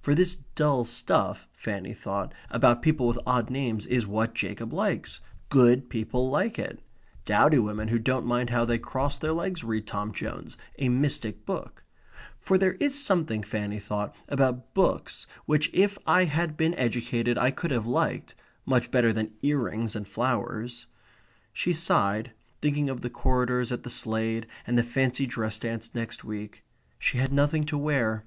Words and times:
For 0.00 0.14
this 0.14 0.36
dull 0.54 0.86
stuff 0.86 1.46
(Fanny 1.52 1.92
thought) 1.92 2.32
about 2.48 2.80
people 2.80 3.06
with 3.06 3.18
odd 3.26 3.50
names 3.50 3.84
is 3.84 4.06
what 4.06 4.32
Jacob 4.34 4.72
likes. 4.72 5.20
Good 5.50 5.90
people 5.90 6.30
like 6.30 6.58
it. 6.58 6.80
Dowdy 7.26 7.58
women 7.58 7.88
who 7.88 7.98
don't 7.98 8.24
mind 8.24 8.48
how 8.48 8.64
they 8.64 8.78
cross 8.78 9.18
their 9.18 9.34
legs 9.34 9.62
read 9.62 9.86
Tom 9.86 10.12
Jones 10.14 10.56
a 10.78 10.88
mystic 10.88 11.44
book; 11.44 11.84
for 12.38 12.56
there 12.56 12.72
is 12.80 12.98
something, 12.98 13.42
Fanny 13.42 13.78
thought, 13.78 14.16
about 14.30 14.72
books 14.72 15.26
which 15.44 15.68
if 15.74 15.98
I 16.06 16.24
had 16.24 16.56
been 16.56 16.72
educated 16.76 17.36
I 17.36 17.50
could 17.50 17.70
have 17.70 17.84
liked 17.84 18.34
much 18.64 18.90
better 18.90 19.12
than 19.12 19.34
ear 19.42 19.58
rings 19.58 19.94
and 19.94 20.08
flowers, 20.08 20.86
she 21.52 21.74
sighed, 21.74 22.32
thinking 22.62 22.88
of 22.88 23.02
the 23.02 23.10
corridors 23.10 23.70
at 23.70 23.82
the 23.82 23.90
Slade 23.90 24.46
and 24.66 24.78
the 24.78 24.82
fancy 24.82 25.26
dress 25.26 25.58
dance 25.58 25.94
next 25.94 26.24
week. 26.24 26.64
She 26.98 27.18
had 27.18 27.30
nothing 27.30 27.64
to 27.66 27.76
wear. 27.76 28.24